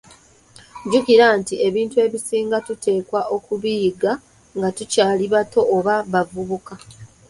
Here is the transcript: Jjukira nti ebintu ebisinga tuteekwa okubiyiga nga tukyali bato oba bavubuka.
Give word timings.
Jjukira 0.85 1.27
nti 1.39 1.55
ebintu 1.67 1.95
ebisinga 2.05 2.57
tuteekwa 2.67 3.21
okubiyiga 3.35 4.11
nga 4.57 4.69
tukyali 4.77 5.25
bato 5.33 5.61
oba 5.75 5.95
bavubuka. 6.11 6.73